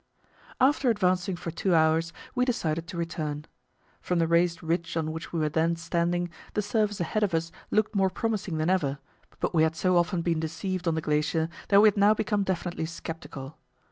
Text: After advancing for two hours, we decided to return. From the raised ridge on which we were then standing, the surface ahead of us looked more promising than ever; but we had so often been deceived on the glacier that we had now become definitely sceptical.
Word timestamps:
After 0.59 0.89
advancing 0.89 1.35
for 1.35 1.51
two 1.51 1.75
hours, 1.75 2.11
we 2.33 2.43
decided 2.43 2.87
to 2.87 2.97
return. 2.97 3.45
From 4.01 4.17
the 4.17 4.25
raised 4.27 4.63
ridge 4.63 4.97
on 4.97 5.11
which 5.11 5.31
we 5.31 5.39
were 5.39 5.47
then 5.47 5.75
standing, 5.75 6.31
the 6.55 6.63
surface 6.63 6.99
ahead 6.99 7.21
of 7.21 7.35
us 7.35 7.51
looked 7.69 7.93
more 7.95 8.09
promising 8.09 8.57
than 8.57 8.71
ever; 8.71 8.97
but 9.39 9.53
we 9.53 9.61
had 9.61 9.75
so 9.75 9.97
often 9.97 10.23
been 10.23 10.39
deceived 10.39 10.87
on 10.87 10.95
the 10.95 11.01
glacier 11.01 11.49
that 11.67 11.81
we 11.81 11.87
had 11.87 11.97
now 11.97 12.15
become 12.15 12.41
definitely 12.41 12.87
sceptical. 12.87 13.59